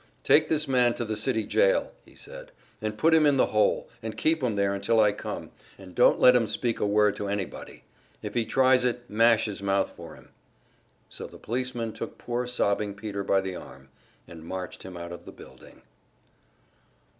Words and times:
"Take 0.23 0.49
this 0.49 0.67
man 0.67 0.95
to 0.95 1.05
the 1.05 1.15
city 1.15 1.43
jail," 1.43 1.91
he 2.05 2.15
said, 2.15 2.51
"and 2.81 2.97
put 2.97 3.13
him 3.13 3.23
in 3.27 3.37
the 3.37 3.45
hole, 3.53 3.87
and 4.01 4.17
keep 4.17 4.41
him 4.41 4.55
there 4.55 4.73
until 4.73 4.99
I 4.99 5.11
come, 5.11 5.51
and 5.77 5.93
don't 5.93 6.19
let 6.19 6.35
him 6.35 6.47
speak 6.47 6.79
a 6.79 6.87
word 6.87 7.15
to 7.17 7.27
anybody. 7.27 7.83
If 8.23 8.33
he 8.33 8.43
tries 8.43 8.83
it, 8.83 9.07
mash 9.11 9.45
his 9.45 9.61
mouth 9.61 9.91
for 9.91 10.15
him." 10.15 10.29
So 11.07 11.27
the 11.27 11.37
policeman 11.37 11.93
took 11.93 12.17
poor 12.17 12.47
sobbing 12.47 12.95
Peter 12.95 13.23
by 13.23 13.41
the 13.41 13.55
arm 13.55 13.89
and 14.27 14.43
marched 14.43 14.81
him 14.81 14.97
out 14.97 15.11
of 15.11 15.25
the 15.25 15.31
building. 15.31 15.83